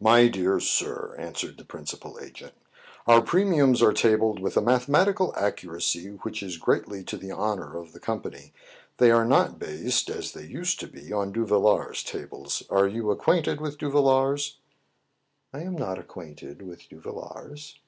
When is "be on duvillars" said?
10.88-12.02